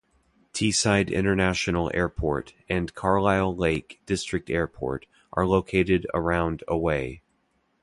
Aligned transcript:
Teesside 0.51 1.11
International 1.13 1.91
Airport 1.93 2.55
and 2.67 2.91
Carlisle 2.95 3.55
Lake 3.55 4.01
District 4.07 4.49
Airport 4.49 5.05
are 5.33 5.45
located 5.45 6.07
around 6.11 6.63
away. 6.67 7.21